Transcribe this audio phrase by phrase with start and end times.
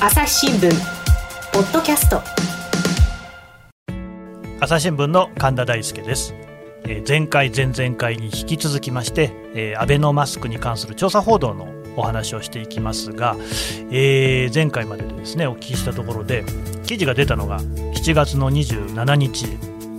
[0.00, 0.70] 朝日新聞
[1.52, 2.22] ポッドキャスト。
[4.60, 6.36] 朝日新聞の神田大輔です、
[6.84, 11.66] え前回前々回に引き続きまして、えーアベノマスクに関する調査報道の
[11.96, 13.34] お話をしていきますが、
[13.90, 16.44] えー前回までですねお聞きしたところで
[16.86, 19.46] 記事が出たのが7月の27日、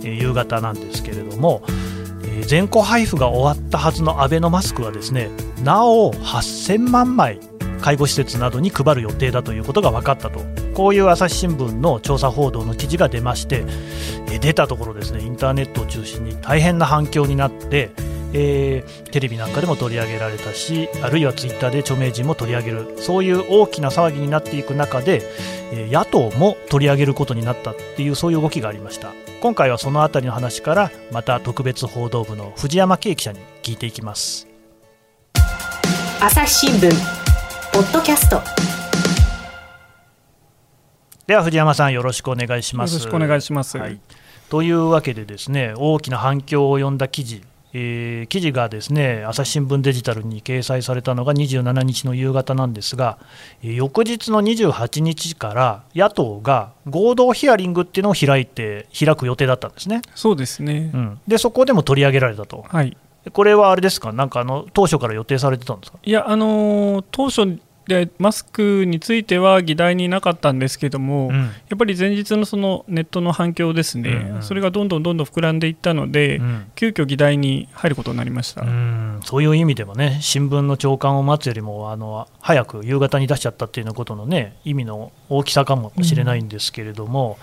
[0.02, 1.62] えー夕方なんですけれども、
[2.24, 5.28] えー全戸配布が終わったはずのアベノマスクはですね
[5.62, 7.38] なお8000万枚
[7.80, 10.40] 介護施設などに配る予定だということが分かったと。
[10.74, 13.64] こういう朝日新聞の調査報道の記事が出まして
[14.30, 15.20] えー出たところですね。
[15.20, 17.90] インターネットを中心に大変な反響になって、
[18.32, 22.94] えーテレビなんかでも取り上げられたしあるいはツイッターで著名人も取り上げる。
[22.98, 25.22] そういう大きな騒ぎになっていく中で、
[25.72, 29.12] えー野党も取り上げることになったっていうそういう動きがありました。
[29.40, 34.46] 今回はそのあたりの話からまた特別報道部の藤山圭記者に聞いていきます。
[36.20, 37.19] 朝日新聞
[37.80, 38.42] ポッドキャスト
[41.26, 43.78] では藤山さんよろしくお願いしますよろしくお願いします。
[43.78, 43.98] はい、
[44.50, 53.18] というわけでですね大きな反響を呼んだ記事、えー記事がですね朝日新聞デジタルに掲載されたのが27日の夕方なんですが、
[53.62, 60.90] えー翌日の28日から野党が合同ヒアリングっていうのを開いて開く予定だったんですね、そうですね。
[60.92, 62.94] うん、でそこでも取り上げられたと、はい。
[63.32, 65.98] これはあれですか、なんかあの当初から予定されてたんですか？
[66.02, 67.58] いや、あのー当初
[67.90, 71.34] でマスクについては議題になかったんですけども、うん。
[71.34, 74.42] やっぱり前日のそのネットの反響ですね、うんうん。
[74.42, 76.70] それがどんどんどんどん膨らんでいったので、うん。
[76.76, 78.62] 急遽議題に入ることになりました。
[78.62, 79.20] うん。
[79.24, 87.38] そういう意味でもね、新聞の朝刊を待つよりもあの早く夕方に出しちゃったっていうことの、ね、意味の大きさかもしれないんですけれども、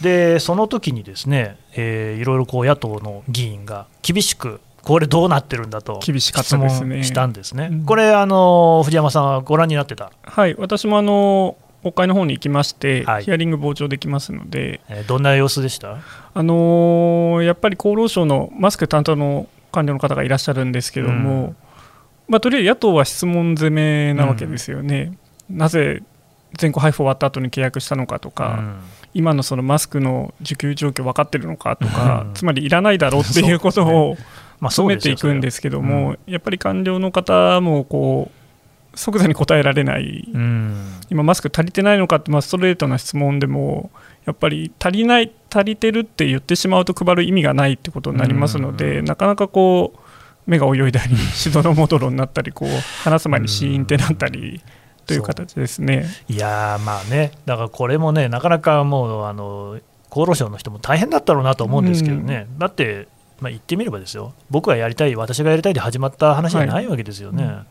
[0.00, 7.04] でその時にですね、えーいろいろこう野党の議員が厳しく、これどうなってるんだと厳しかったですね。
[7.04, 7.68] したんですね。
[7.70, 7.84] うん。
[7.84, 13.24] これあの、藤山さんはご覧になってた、はい、私もあの国会の方に行きまして、はい。
[13.24, 15.98] ヒアリング傍聴できますので、えーどんな様子でした？
[16.34, 21.56] あのーやっぱり厚労省のマスク担当の官僚の方がいらっしゃるんですけども、うん。
[22.28, 25.12] まあ、とりあえず野党は質問攻めなわけですよね、
[25.50, 26.02] なぜ
[26.56, 28.80] 全国配布終わった後に契約したのかとか、うん。
[29.14, 32.34] 今のそのマスクの需給状況分かってるのかとか、うん。
[32.34, 34.16] つまりいらないだろうっていうことを
[34.62, 38.42] まあ詰めていくんですけども、やっぱり官僚の方もこう
[38.94, 40.76] 即座に答えられない、うん。
[41.10, 43.90] 今、マスク足りてないのかって、まあ、ストレートな質問でも、
[44.26, 49.04] やっぱり足りない、足りてるって言ってしまうと配る意味がないってことになりますので、うん。
[49.04, 49.98] なかなかこう、
[50.46, 52.68] 目が泳いだり、しどろもどろになったり、こう
[53.02, 54.60] 話す前にシーンってなったり
[55.06, 56.06] という形ですね。
[56.28, 59.78] いやーまあね、だからこれもね、なかなかもうあの
[60.10, 63.06] 厚労省の人も大変だったろうなと思うんですけどね、だって、
[63.42, 67.64] まあ、言ってみればですよ、僕がやりたい、私がやりたいで始まった話じゃないわけですよね、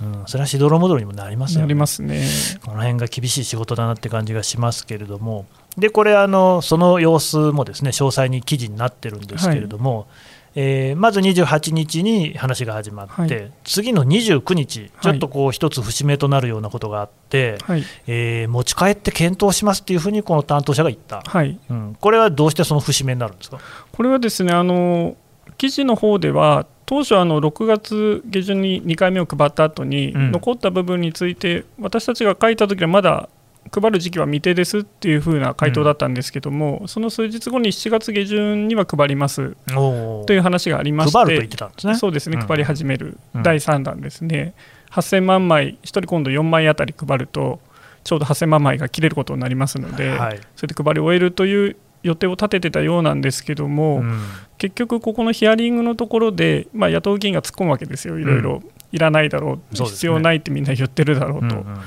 [0.00, 0.22] うん。
[0.26, 2.24] それはしどろもどろにもなりますよなりね、ますね。
[2.64, 10.06] この辺が厳しい仕事だなって感じがしますけれども、でこれあの、その様子もですね詳細に記事になってるんですけれども、
[10.54, 13.52] えーまず28日に話が始まって、はい。
[13.64, 14.90] 次の29日、はい。
[15.02, 21.58] ちょっとこう一つ節目となるようなことがあって、はい、えー持ち帰って検討しますっていうふうにこの担当者が言った、はい。
[21.70, 23.58] うん、これはどうしてその節目になるんですか、
[23.92, 25.16] これはですねあの
[25.58, 30.32] 記事の方では当初あの6月下旬に2回目を配った後に、うん。
[30.32, 33.28] 残った部分について私たちが書いた時はまだ
[33.72, 41.94] 配る時期は未定ですっていう風な回答だったんですけども、その数日後に7月下旬には配りますという話がありまして配ると言ってたんですね。
[41.94, 42.46] そうですね、うん。
[42.46, 43.42] 配り始めるうん。
[43.42, 44.54] 第3弾ですね、
[44.90, 47.60] 8000万枚、1人今度4枚あたり配ると、
[48.02, 50.40] ちょうど8000万枚が切れることになりますので、はい。
[50.56, 54.20] それで配り終えるという予定を立ててたようなんですけども、うん。
[54.58, 61.80] 結局、ここのヒアリングのところで、まあ、野党議員が突っ込むわけですよ、いろいろ、いらないだろう、必要ないってみんな言ってるだろうと、うんうん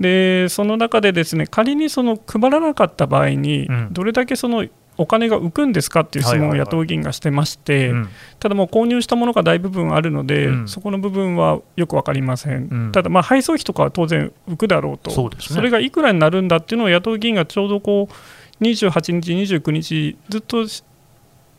[0.00, 4.66] でその中で、ですね仮にその配らなかった場合にうん、どれだけその
[4.98, 8.08] お金が浮くんですかっていう質問を野党議員がしてまして、うん。
[8.40, 10.68] ただもう購入したものが大部分あるので、うん。
[10.68, 12.92] そこの部分はよく分かりません、うん。
[12.92, 20.64] ただ、まあ配送費とかは当然浮くだろうと、それがいくらになるんだっていうのを野党議員がちょうどこう28日、29日、ずっと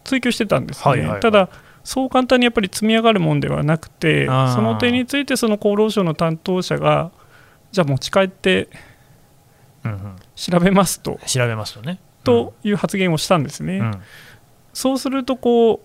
[0.03, 0.83] 追求してたんですね。
[0.91, 1.19] はいはいはい。
[1.19, 1.49] ただ
[1.83, 7.11] そう簡単にやっぱり積み上がるもんではなくてその点についてその厚労省の担当者が、
[7.71, 8.69] じゃあ持ち帰って
[9.83, 11.99] うんうん調べますと調べますよね。
[12.23, 13.77] という発言をしたんですね。
[13.77, 14.01] うん
[14.77, 15.79] そうするとこう、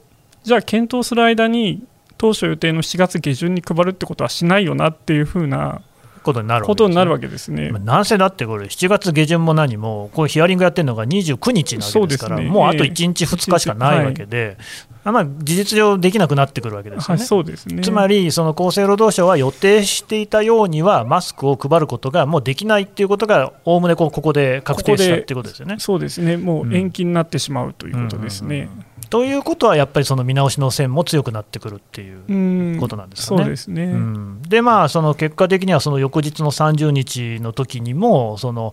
[0.46, 1.82] じゃあ検討する間に、
[2.18, 5.80] 当初予定の7月下旬に配るってことはしないよなっていうふうな
[6.22, 7.70] ことになるわけことになるわわけですね。
[7.72, 14.56] けなんせだって、これ、7月下旬も何も、こうヒアリングやってるのが29日なわけですから、ねもうあとええ1日、2日しかないわけで、
[15.04, 17.26] まあ、事実上できなくなってくるわけですはい、よね。
[17.26, 17.82] そうですね。
[17.82, 25.76] つまり、その厚生労働省は予定していたようには、マスクを配ることがもうできないっていうことが、おおむねこうここで確定したっていうことですよね。
[25.78, 26.36] そうですね。
[26.36, 28.68] もううん延期になってしまうということですね。
[29.12, 33.42] ということは、やっぱりその見直しの線も強くなってくるっていううんことなんですかね。
[33.42, 33.84] そうですね。
[33.84, 38.72] うんで、まあ、その結果的には、その翌日の30日の時にも、その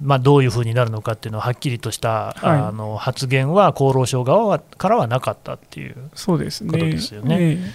[0.00, 6.70] まあ、どういうふうになるのかっていうのは、はっきりとした、はいあの発言は厚労省側はからはなかったっていうそうですね。
[6.72, 7.72] ことですよねえ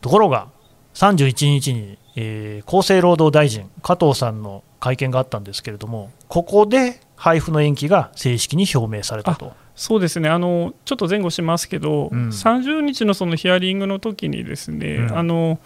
[0.00, 0.48] ところが、
[0.94, 9.52] 31日に、えー厚生労働大臣、加藤さんの会見があったんですけれども、ここで配布の延期が正式に表明されたと。
[9.74, 10.28] そうですね。
[10.28, 12.28] あのちょっと前後しますけど、うん。
[12.28, 15.18] 30日のそのヒアリングの時にですね、うん。
[15.18, 15.58] あの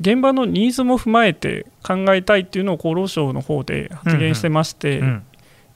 [0.00, 5.22] 現場のニーズも踏まえて考えたいっていうのを厚労省の方で発言してまして、うん。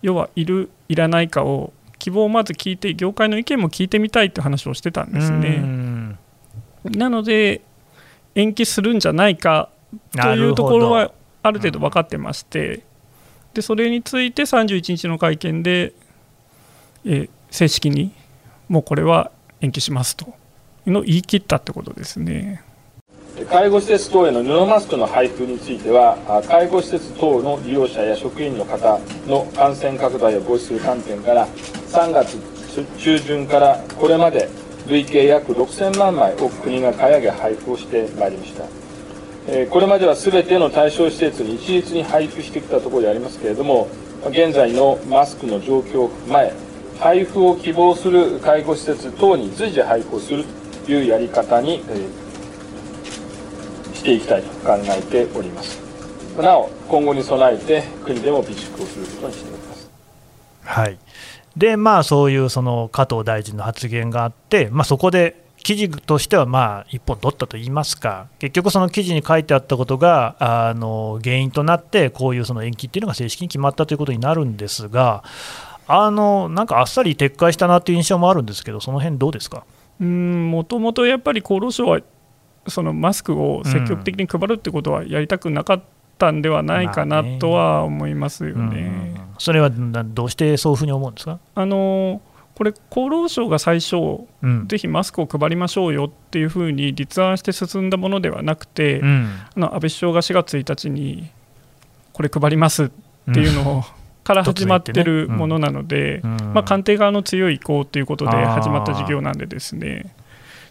[0.02, 5.48] 要はいる、いらないかを希望をまず聞いて、業界の意見も聞いてみたいって話をしてたんですうね。
[5.58, 6.18] ん。
[6.84, 7.60] なので、
[8.34, 9.68] 延期するんじゃないか
[10.12, 11.12] というところは
[11.42, 12.82] ある程度分かってまして、
[13.54, 15.92] でそれについて31日の会見で、
[17.04, 18.12] え正式に
[18.68, 19.30] もうこれは
[19.60, 20.34] 延期しますと
[20.86, 22.62] の言い切ったってことですね。
[23.48, 32.36] 介護施設等への布マスクの配布については、介護施設等の利用者や職員の方の感染拡大を防止する観点から、3月
[32.98, 34.48] 中旬からこれまで
[34.86, 38.64] 累計約6000万枚を国が買い上げ配布をしてまいりました。
[39.70, 43.88] これまでは全ての対象施設に一律に配布してきたところでありますけれども、
[44.28, 46.52] 現在のマスクの状況を踏まえ、
[47.00, 50.44] 配布を希望する介護施設等に随時配布をする
[50.84, 52.30] というやり方に、えー
[54.00, 55.78] していきたいと考えております。
[56.40, 59.90] なお、今後に備えて国でも備蓄をすることにしております。
[60.64, 60.98] はい、
[61.56, 75.22] で、まあ、そういうその加藤大臣の発言があって、まあ、そこで記事としてはまあ一本取ったといいますか、結局、その記事に書いてあったことがあの原因となって、こういうその延期っていうのが正式に決まったということになるんですが、
[75.92, 79.64] あのなんかあっさり撤回したなという印象もあるんですけど、その辺どうですか？
[80.00, 82.00] うんもともとやっぱり厚労省は
[82.68, 85.82] そのマスクを積極的に配るってことはやりたくなかっ
[86.18, 89.14] たんではないかなとは思いますようんね。
[89.38, 91.38] それはなどうしてそういうふうに思うんですか？
[91.54, 92.20] あの
[92.54, 93.96] これ厚労省が最初
[94.42, 101.30] うんぜひマスクを配りましょうよっていうふうに立案して進んだものではなくて、うんあの安倍首相が4月1日に
[102.12, 102.90] これ配りますっ
[103.32, 103.84] ていうのを、
[104.30, 106.36] から始まってるものなので、うん。
[106.54, 110.14] まあ、官邸側の強い意向ということで始まった事業なんでですね。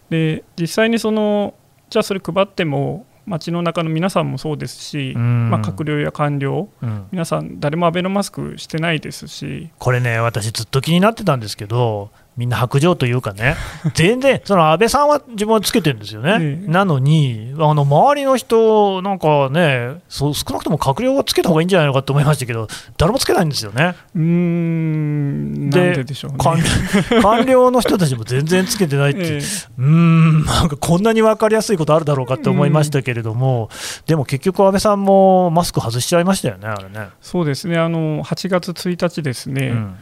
[0.09, 1.53] で実際にその
[1.91, 5.49] じゃあそれ配っても街の中の皆さんもそうですし、うん。
[5.49, 7.07] まあ、閣僚や官僚うん。
[7.11, 9.69] 皆さん誰もアベノマスクしてないですし。
[9.77, 13.57] これね、私、ずっと気になってたんですけど、みんな白状というかね、
[13.93, 16.71] 全然、その安倍さんは自分はつけてるんですよね、ええ。
[16.71, 26.37] なのに、あの周りの人、なんかねそう、少なくとも閣僚はつけた方がいいんじゃないのかと思いましたけど、誰もつけないんですよね、うーんでででしょうね。
[26.39, 26.57] 官
[27.21, 29.37] 官僚の人たちも全然つけてないって、ええ。
[29.37, 33.69] うーん、なんかこんなに分かりやすいことあるだろうかって思いましたけれども、
[34.07, 37.09] でも結局、安倍さんもマスク外しちゃいましたよね、あれね。
[37.21, 37.77] そうですね。
[37.77, 39.95] あの8月1日ですね、うん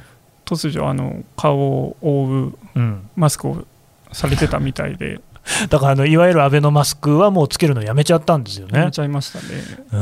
[0.47, 3.65] 突如あの顔を覆ううんマスクを
[4.11, 5.19] されてたみたいで、
[5.69, 8.79] だからあのいわゆるアベノマスクはもうつけるのやめちゃったんですよね。
[8.79, 9.45] やめちゃいましたね。
[9.91, 9.97] うー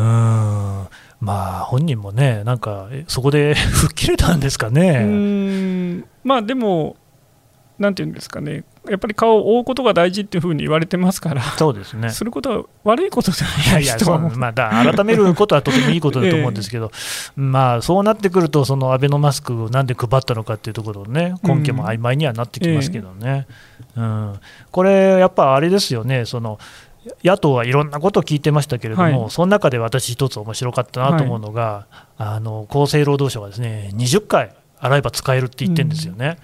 [0.83, 0.87] ん
[1.21, 4.91] まあ本人もね、なんかえそこで 吹っ切れたんですかうね。
[4.99, 6.95] ーんまあでも、
[7.77, 12.09] なんていうんですかね、やっぱり顔を覆うことが大事っていうふうに言われてますから、そうですね。
[12.09, 14.29] することは悪いことではいやないいや、とは思う。
[14.31, 16.91] そうまあ、だ改めることはとてもいいことだと思うんですけど、
[17.35, 23.47] まあそうなってくると、そのアベノマスクをなんで配ったのかっていうところのね、根拠も曖昧にはなってきますけどね。
[23.95, 24.33] うん。
[24.71, 26.59] これ、やっぱあれですよね、その
[27.23, 29.29] 野党はいろんなことを聞いてましたけれども、はい。
[29.29, 36.37] その中で私、一つ面白かったなと思うのが、あの厚生労働省がですね20回洗えば使えるって言ってるんですよね、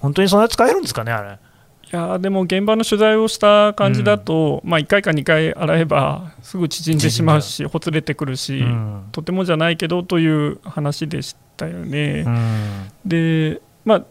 [0.00, 1.38] 本当にそんなに使えるんですかね、あれ。
[1.86, 9.04] いやーでも現場の取材をした感じだと、まあ、1回か2回洗えばすぐ縮んでしまうし、ほつれてくるし、うん。
[9.12, 12.24] とてもじゃないけどという話でしたよね。
[12.26, 12.90] うん。
[13.04, 14.02] で、まあ、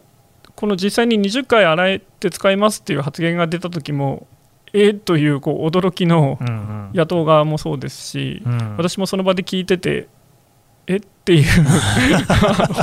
[0.54, 4.26] この実際に20回洗えて使いますっていう発言が出た時も、
[4.72, 4.88] え？
[4.88, 6.90] ー、というこう驚きのうんうん。
[6.94, 8.76] 野党側もそうですし、うん。
[8.78, 10.08] 私もその場で聞いてて、
[10.86, 10.96] え？
[10.96, 11.44] っていう、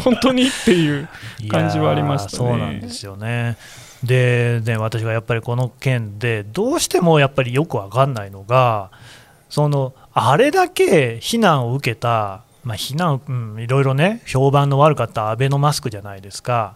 [0.03, 0.47] 本当に？
[0.47, 1.07] っていう、
[1.49, 2.37] 感じはありましたね。
[2.37, 3.57] そうなんですよね。
[4.03, 8.91] でね、私がやっぱりこの件で、どうしてもやっぱりよくわかんないのが、
[9.49, 16.75] そのあれだけ非難を受けた、まあ、非難、うん、いろいろね、評判の悪かったアベノマスクじゃないですか。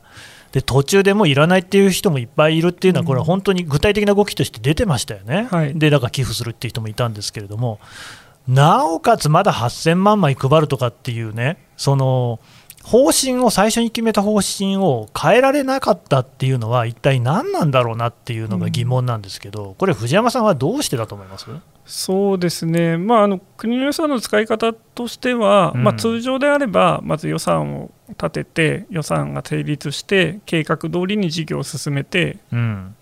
[0.54, 7.80] で途中でもういらないっていう人もいっぱいいるっていうのは、これは本当に具体的な動きとして出てましたよね、はい、でだから寄付するっていう人もいたんですけれども、
[8.48, 12.40] なおかつまだ8000万枚配るとかっていうね、その
[12.84, 21.48] 方針を最初に決めた方針を変えられなかったっていうのは、一体何なんだろうなっていうのが疑問なんですけど、これ、藤山さんはどうしてだと思います？
[21.86, 32.38] そうですね、まあ、あの国の予算の使い方としては、うん、まあ、通常であれば、まず予算を立てて、予算が成立して、計画通りに事業を進めて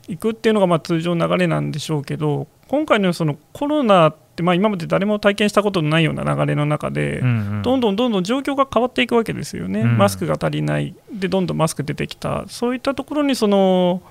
[0.08, 14.02] いくっていうのがまあ通常の流れなんでしょうけど、今回のそのコロナって、まあ、今まで誰も体験したことのないような流れの中で、うんうん、どんどんどんどん状況が変わっていくわけですよね、うん、マスクが足りない、でどんどんマスク出てきた、そういったところにその、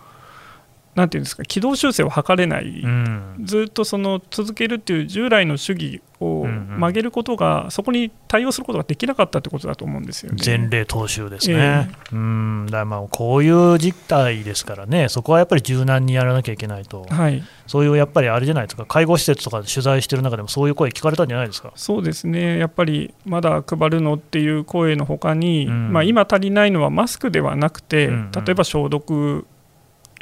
[0.94, 10.42] なんていうんですか軌道修正を図れない、うん、ずっとその続けるっていう従来の主義を曲げることが、そこに対応することができなかったってことだと思うんですよね。
[10.44, 12.66] 前例踏襲ですね、えー、うん。
[12.70, 21.72] だまあこういう実態ですからね、そこはやっぱり柔軟にやらなきゃいけないと、はい、そういうやっぱりあれじゃないですか、介護施設とかで取材してる中でも、そういう声、聞かれたんじゃないですか。
[21.74, 29.46] そうですね、やっぱりまだ配るのっていう声のほかに、うん、まあ、今足りないのはマスクではなくて、うんうん、例えば消毒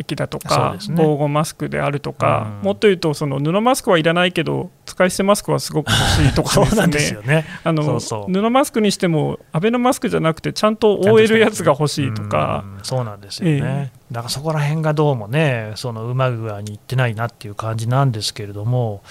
[0.02, 7.47] 液だとか、ね、防護マスクであるとか、うん、もっと言うとその布マスクはいらないけど使い捨てマスクはすごく欲しいとかですね。
[7.64, 19.02] あの布マスクにしてもアベノマスクじゃなくてちゃんと覆えるやつが欲しいとか、そうなんですよね、えー、だからそこら辺がどうもねそのうまぐにいってないなっていう感じなんですけれども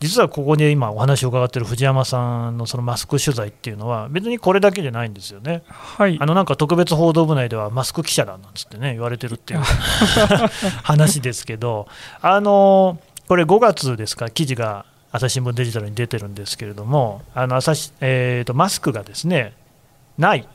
[0.00, 9.60] 実はここに今お話を伺っている藤山さんのそのマスク取材っていうのは別にこれだけじゃないんですよね、はい、あのなんか特別報道部内ではマスク記者だなんつってね言われてるっていう
[10.82, 11.86] 話ですけど
[12.20, 12.98] あの
[13.28, 19.54] これ5月ですか記事が朝日新聞デジタルに出てるんですけれども、あの朝日えーと、マスクがですね
[20.18, 20.46] ない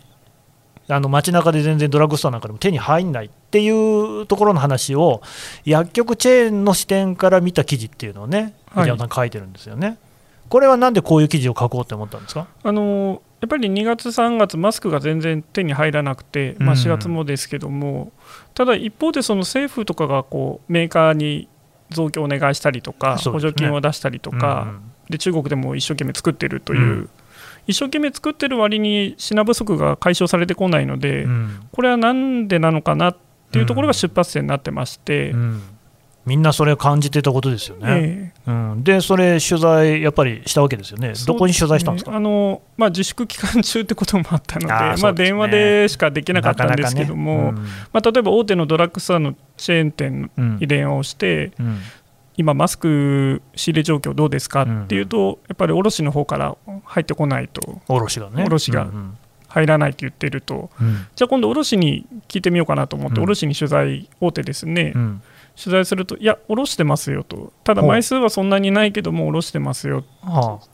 [0.93, 5.21] あの街中で全然ドラッグストアなんかでも手に入んないっていうところの話を
[5.65, 9.97] 薬局チェーンの視点から見た記事っていうのをね、藤山さん書いてるんですよね。
[10.50, 12.47] これはなんでこういう記事を書こうって思ったんですか？
[12.63, 18.12] あのやっぱり2月、3月、マスクが全然手に入らなくて、まあ、4月もですけども、うん、
[18.53, 21.50] ただ一方で、その政府とかがこうメーカーに
[21.89, 24.81] 増強をお願いしたりとか、ね、補助金を出したりとか、うん。
[25.09, 27.09] で中国でも一生懸命作ってるという、うん、
[27.67, 33.17] 一生懸命作ってる割に品不足が解消されてこないので、うん、これはなんでなのかなっ
[33.51, 35.62] ていうところが出発点になってまして、うん、
[36.25, 47.50] みんなそれを感じてたことですよね、えー、うん、でそれ、取材やっぱりしたわけですよね、どこに取材したんですか、あのまあ、自粛期間中ってこともあったので、あまあ、電話でしかできなかったんですけども、ね。
[47.50, 47.55] うん、
[47.91, 51.79] まあ、例えば大手のドラッグストアのチェーン店に電話をして、うん、
[52.35, 58.43] 今、マスク仕入れ状況どうですかっていうと、やっぱり卸の方から入ってこないと、卸がね。
[58.45, 58.87] 卸が
[59.47, 64.93] 入らないって言ってると、うん、じゃあ今度、卸に聞いてみようかなと思って、卸に取材、大手ですね、
[65.55, 70.67] 取材すると、いや、下ろしてますよと、ただ枚数はそんなにないけども、下ろしてますよ、はあ、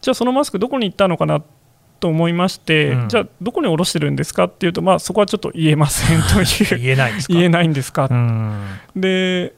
[0.00, 1.42] じゃあそのマスク、どこに行ったのかな
[2.00, 6.80] と思いまして、うん、じゃあ、どこに下ろしてるんですかっていうと、まあ、そこはちょっと言えませんという。
[6.80, 7.34] 言えないんですか。
[7.34, 8.08] 言えないんですか、
[8.96, 9.54] で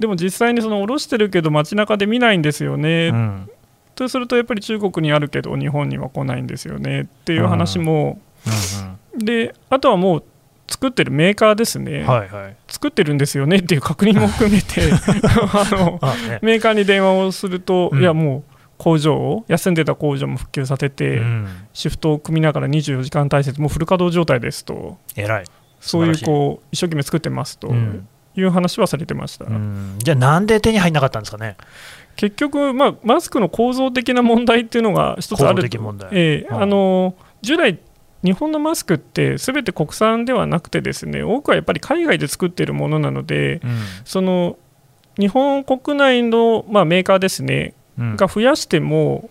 [0.00, 3.10] でも実際にその下ろしてるけど、街中で見ないんですよね。
[3.12, 3.50] うん。
[3.94, 7.02] とするとやっぱり中国にあるけど日本には来ないんですよね。
[7.02, 10.24] っていう話も、うんうん、であとはもう
[10.68, 13.56] 作ってるメーカーですね、はいはい、作ってるんですよね。
[13.56, 14.90] っていう確認も含めて。
[15.52, 24.96] あの、ね、メーカーに電話をすると、うん、いやもう工場を休んでた工場も復旧させて、うん、シフトを組みながら24時間体制もうフル稼働状態ですと。
[25.80, 27.74] そういうこう一生懸命作ってますと。
[28.36, 29.46] いう話はされてました、
[29.98, 31.56] じゃあ、なんで手に入らなかったんですかね？
[32.16, 35.68] 結局、まあ、マスクの構造的な問題っていうのが一つある。
[35.68, 35.78] と、
[36.12, 37.78] えー、あの従来、
[38.22, 44.58] 日本のマスクってすべて国産ではなくてですね多くはやっぱり海外で作っているものなので、うん、その
[45.18, 49.30] 日本国内の、まあ、メーカーですね、うん、が増やしても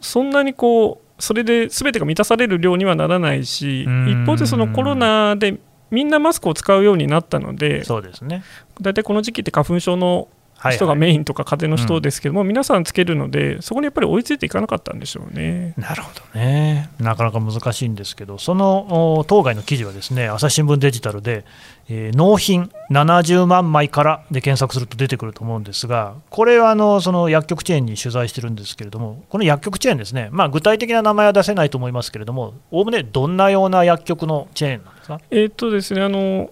[0.00, 5.60] そんなにこうそれで全てが満たされる量にはならないし一方でそのコロナで
[5.92, 8.42] みんなマスクを使うようになったのでそうですね。
[8.80, 10.26] 大体この時期って花粉症の
[10.70, 15.74] 人がメインとか風邪の人ですけども、はいはいうん、皆さんつけるので、そこにやっぱり追いついていかなかったんでしょうね。
[15.76, 21.44] なるほどね、なかなか難しいんですけど、その当該の記事はですね朝日新聞デジタルで、
[21.88, 35.20] えー、納品70万枚からで検索すると出てくると思うんですが、これはあのその薬局チェーンに取材してるんですけれども、この薬局チェーンですね、まあ、具体的な名前は出せないと思いますけれども、おおむねどんなような薬局のチェーンなんですか？
[35.30, 36.50] えー、っとですねあの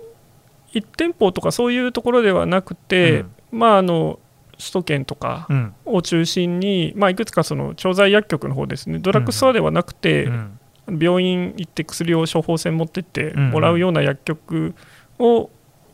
[0.73, 3.21] 1店舗とかそういうところではなくて、
[3.53, 4.19] うん、まああの
[4.59, 5.75] 首都圏とかうん。
[5.87, 10.59] を中心に、まあ、いくつかその調剤薬局の方ですねドラッグストアではなくて、うん。
[11.01, 13.51] 病院行って薬を処方箋持ってってうん。
[13.51, 14.75] もらうような薬局
[15.21, 15.51] を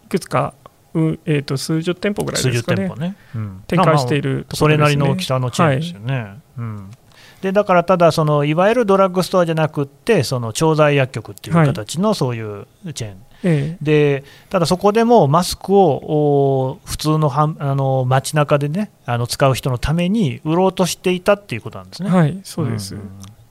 [0.06, 0.54] いくつか、
[0.94, 2.82] うんえー、と数十店舗ぐらい数十ですかね。
[2.84, 3.64] 店舗ね、うん。
[3.66, 6.38] 展開しているところです、ね、それなりの大きさのチェーンですよね。
[6.56, 6.90] うん。
[7.42, 22.08] でだからただその、いわゆるドラッグストアじゃなくって、その調剤薬局っていう形のそういうチェーン、えでただそこでもマスクをお普通のはんあの街中でね、あの使う人のために売ろうとしていたっていうことなんですね。
[22.10, 23.00] えはいそうです、ん。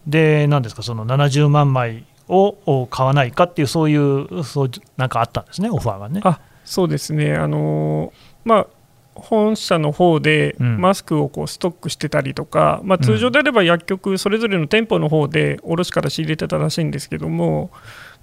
[0.08, 6.22] で、なんですか、その70万枚をお買わないかっていう、そういう、そうなんかあったんですね、オファーがね。
[6.24, 7.36] あそうですね。
[7.36, 8.12] あのー
[8.44, 8.67] まあ
[9.15, 10.77] 本社の方でうん。
[10.77, 17.72] マスクをこうストックしてたりとか、まあ、通常であれば薬局それぞれの店舗の方で卸から仕入れてたらしいんですけども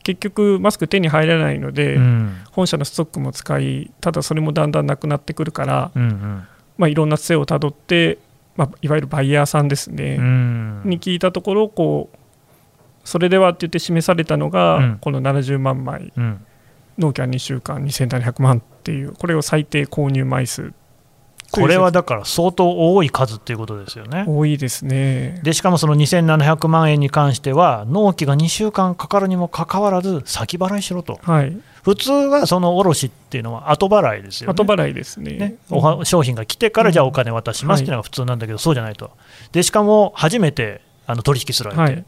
[0.02, 2.36] 結局マスク手に入らないので、うん。
[2.50, 8.18] 本社のストックも使いただそれもだんだんなくなってくるから、うんまあ、いろんな杖をたどって、
[8.56, 10.82] まあ、いわゆるバイヤーさんですね、うん。
[10.84, 12.16] に聞いたところこう
[13.04, 14.98] それではって言って示されたのが、うん。
[15.00, 16.12] この70万枚。
[16.16, 16.44] うん。
[16.98, 20.72] 納期は2週間2700万っていうこれを最低購入枚数。
[21.50, 24.24] これはだから相当多い数っていうことですよね。
[24.26, 25.38] 多いですね。
[25.42, 31.54] でしかもその2700万円に関しては、納期が2週間かかるにもかかわらず、先払いしろと、はい。
[31.82, 34.52] 普通はその卸っていうのは後払いですよね。
[34.52, 35.32] 後払いですね。
[35.32, 39.10] ね、おは商品が来てからじゃあお金渡しますっていうのが普通なんだけど、そうじゃないと。
[39.52, 42.04] でしかも初めてあの取引する相手、はい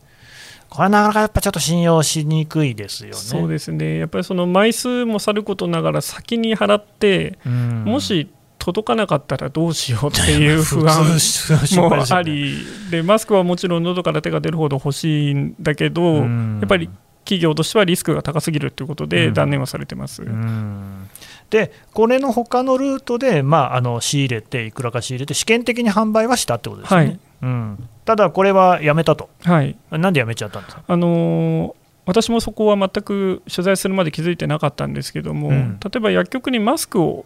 [0.74, 3.14] これはなかなかやっぱちょっと信用しにくいですよね。
[3.14, 3.98] そうですね。
[3.98, 7.84] やっぱりその枚数もさることながら先に払って、うん。
[7.84, 8.28] もし
[8.58, 11.04] 届かなかったらどうしようっていう不安
[11.78, 12.56] もあり
[12.90, 16.58] でマスクはもちろん喉から手が出るほど欲しいんだけど、うん。
[16.60, 16.90] やっぱり
[17.24, 19.34] 企業としてはリスクが高すぎるということでうん。
[19.34, 20.22] 断念はされてます。
[20.22, 21.08] うん。
[21.50, 27.18] でこれの他のルートで、まあ、あの仕入れて、いくらか仕入れて、試験的に販売はしたってことですね、はい。
[27.42, 29.76] うん、ただ、これはやめたと、はい。
[29.90, 35.80] なんでやめちゃったんですか、あのー私もそこは全く取材するまで気づいてなかったんですけども、うん。
[35.82, 37.24] 例えば薬局にマスクを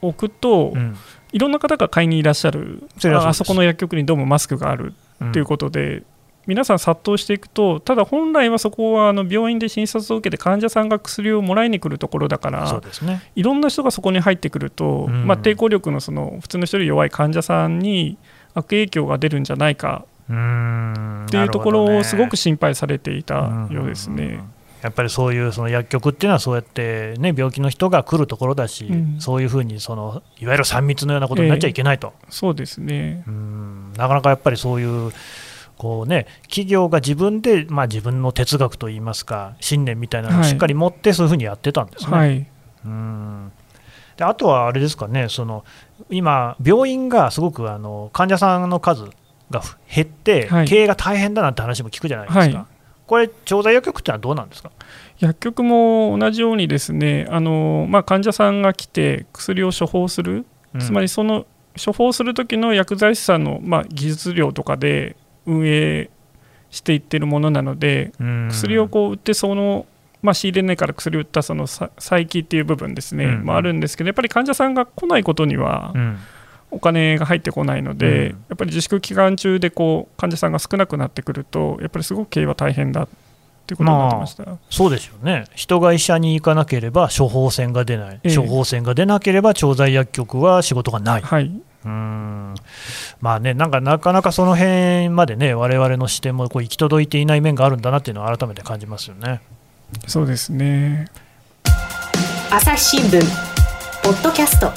[0.00, 0.96] 置くと、うん。
[1.32, 2.88] いろんな方が買いにいらっしゃる。
[3.04, 6.02] ああそこの薬局にどうもマスクがあるうんということで、
[6.46, 15.26] 皆さん殺到していくとただ本来はそこはあの病院で診察を受けて患者さんが薬をもらいに来るところだからそうですね、いろんな人がそこに入ってくると、うん。
[15.26, 18.18] まあ、抵抗力のその普通の人より弱い患者さんに
[18.54, 21.26] 悪影響が出るんじゃないかうん。
[21.26, 24.40] っていうところをすごくし心配されていたようですね。
[24.82, 29.20] やっぱりそういうその薬局っていうのは、そうやって、ね、病気の人が来るところだし、うん。
[29.20, 33.24] そういうふうにそのいわゆる3密のようなことになっちゃいけないと、そうですね。
[33.26, 33.92] うん。
[33.96, 35.12] なかなかやっぱりそういう。
[35.78, 40.48] こうね、企業が自分で、まあ、自分の哲学といいますか、信念みたいなのをはい。
[40.48, 42.16] しっかり持って、そういうふうにやってたんですね。
[42.16, 42.46] はい。
[42.84, 43.52] うん。
[44.16, 45.64] であとはあれですかね、その
[46.08, 49.10] 今、病院がすごくあの患者さんの数
[49.50, 49.62] が
[49.94, 50.66] 減って、はい。
[50.66, 52.66] 経営が大変だなんて話も聞くじゃないですか、はい。
[53.06, 54.70] これ、調剤薬局ってのはどうなんですか、
[55.18, 60.80] 薬局も同じようにですねあの、まあ、患者さんが来て薬を処方する、うん。
[60.80, 61.46] つまりその
[61.84, 65.14] 処方する時の薬剤師さんの、まあ、技術量とかで
[65.46, 66.10] 運営
[66.70, 68.48] していってるものなのでうん。
[68.50, 69.86] 薬をこう売ってその、
[70.22, 73.44] まあ、仕入れないから薬を売ったそのさ再起っていう部分ですね、うん。
[73.44, 76.18] もあるんですけどやっぱり患者さんが来ないことにはうん。
[76.72, 78.44] お金が入ってこないので、うん。
[78.48, 83.08] やっぱり自粛期間中でこう患者さんが少なくなってくるとやっぱりすごく経営は大変だっ
[83.66, 84.44] ていうことになってました。
[84.68, 88.36] そうですよね、人が医者に行かなければ処方箋が出ない、ええ。
[88.36, 91.22] 処方箋が出なければ調剤薬局は仕事がない。
[91.22, 91.50] はい、
[91.86, 92.54] うん。
[93.20, 99.40] まあね、なんかなかなかその辺までね、我々の視点もこう行き届いていない面があるんだなっていうのを改めて感じますよね。
[100.08, 101.06] そうですね。
[102.50, 103.20] 朝日新聞
[104.02, 104.72] ポッドキャスト。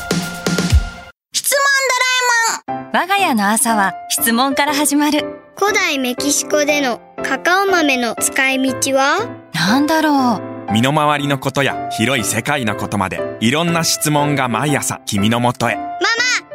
[2.91, 5.23] 我が家の朝は質問から始まる。
[5.55, 9.27] 古代メキシコでのカカオ豆の使い道は？
[9.53, 10.37] なんだろ
[10.69, 10.71] う。
[10.71, 15.77] 身の回りのことや広い世界のことまでいろんな質問が毎朝君のもとへ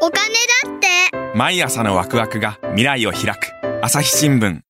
[0.00, 1.36] お金だって。
[1.36, 3.52] 毎朝のワクワクが未来を開く。
[3.82, 4.60] 朝日新聞。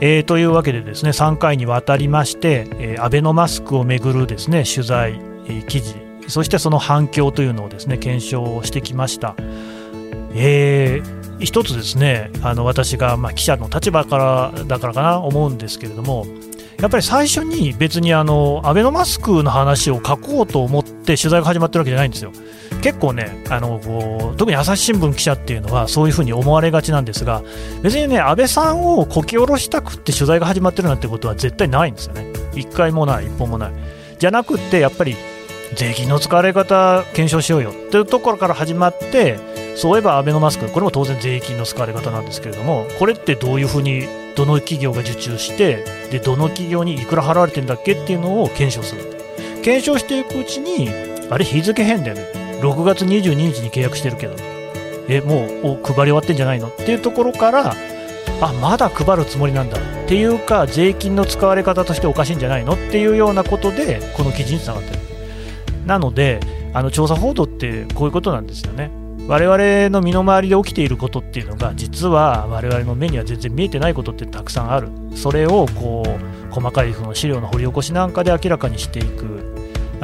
[0.00, 5.94] えーというわけでですね3回にわたりまして、えーアベノマスクをめぐるですね取材、えー記事
[6.26, 9.34] そしてその反響というのをですね検証してきました。
[10.34, 16.26] えー一つですねあの私がまあ記者の立場からだからかな思うんですけれども
[16.80, 22.32] やっぱり最初に別にあのアベノマスクの話を書こうと思って取材が始まってるわけじゃないんですよ。
[22.82, 27.42] 結構ねあのこう特に朝日新聞記者っていうのはそういうふうに思われがちなんですが
[27.82, 33.72] 別にね安倍さんをこき下ろしたくって取材が始まってるなんてことは絶対ないんですよね一回もない一本もない
[34.18, 35.16] じゃなくってやっぱり
[35.74, 39.38] 税金の使われ方検証しようよっていうところから始まって
[39.76, 49.02] そういえばアベノマスクこれも当然税金の使われ方なんですけれどもこれってどういうふうにどの企業が受注してでどの企業にいくら払われてんだっけっていうのを検証する。
[49.62, 50.90] 検証していくうちに
[51.30, 52.60] あれ日付変だよね。
[52.60, 54.54] 6月22日に契約してるけど。
[55.08, 57.74] えもう配り終わってんじゃないのっていうところから
[58.40, 64.98] あまだ配るつもりなんだっていうか税金の使われ方としておかしいんじゃないのっていうようなことでこの記事につながってる。
[65.86, 66.40] なので
[66.72, 68.90] あの調査報道ってこういうことなんですよね。
[69.26, 74.88] 我々の身の回りで起きていることっていうのが実は我々の目には全然見えてないことってたくさんある。
[75.14, 79.54] それをこう細かいその資料の掘り起こしなんかで明らかにしていく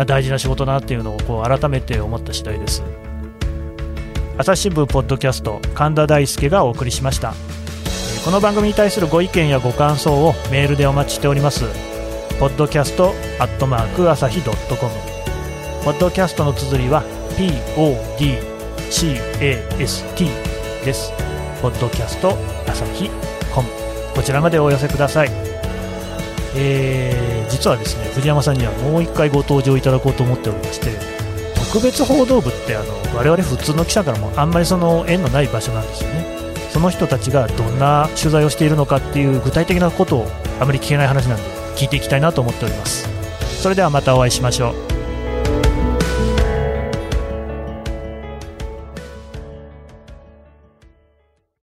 [0.07, 2.83] 大事な仕事だなっていうのをこう改めて思った次第です。
[4.39, 7.35] 朝日新聞ポッドキャスト神田大輔がお送りしました。
[8.25, 11.67] この番組に対するご意見やご感想をメールでお待ちしております。
[12.39, 14.57] ポッドキャストアットマーク朝日 .com
[15.85, 17.03] ポッドキャストの綴りは
[17.37, 18.50] POD
[18.91, 20.27] CAST
[20.85, 21.13] です
[21.63, 23.09] ポッドキャスト朝日
[23.55, 23.69] コム
[24.15, 25.31] こちらまでお寄せください
[26.57, 30.99] えー、実はですね藤山さんにはもう一回ご登場いただこうと思っておりまして
[31.73, 36.27] 特別報道部ってあの我々普通の記者からもあんまりその縁のない場所なんですよね
[36.71, 40.27] その人たちがどんな取材をしているのかっていう具体的なことを
[40.59, 41.45] あまり聞けない話なんで
[41.77, 43.09] 聞いていきたいなと思っております
[43.63, 44.90] それではまたお会いしましょう